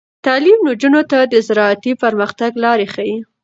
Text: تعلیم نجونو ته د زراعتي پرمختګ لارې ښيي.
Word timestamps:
تعلیم 0.25 0.59
نجونو 0.69 1.01
ته 1.11 1.19
د 1.33 1.33
زراعتي 1.47 1.93
پرمختګ 2.03 2.51
لارې 2.63 2.87
ښيي. 2.93 3.17